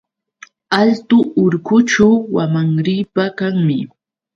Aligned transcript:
Altu 0.77 1.19
urqućhu 1.45 2.09
wamanripa 2.39 3.33
kanmi. 3.41 3.83